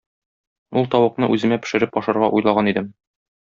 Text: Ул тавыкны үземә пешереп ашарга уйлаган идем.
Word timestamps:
Ул 0.81 0.89
тавыкны 0.95 1.31
үземә 1.35 1.61
пешереп 1.67 2.03
ашарга 2.03 2.33
уйлаган 2.41 2.73
идем. 2.77 2.93